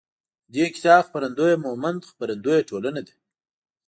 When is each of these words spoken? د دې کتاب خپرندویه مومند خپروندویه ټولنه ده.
د 0.51 0.53
دې 0.53 0.65
کتاب 0.75 1.01
خپرندویه 1.07 1.57
مومند 1.65 2.07
خپروندویه 2.09 2.67
ټولنه 2.69 3.01
ده. 3.07 3.13